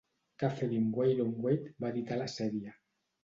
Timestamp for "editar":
1.95-2.19